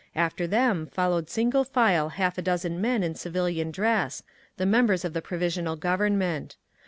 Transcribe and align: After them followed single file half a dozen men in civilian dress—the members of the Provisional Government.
After 0.15 0.47
them 0.47 0.87
followed 0.87 1.29
single 1.29 1.63
file 1.63 2.09
half 2.09 2.39
a 2.39 2.41
dozen 2.41 2.81
men 2.81 3.03
in 3.03 3.13
civilian 3.13 3.69
dress—the 3.69 4.65
members 4.65 5.05
of 5.05 5.13
the 5.13 5.21
Provisional 5.21 5.75
Government. 5.75 6.55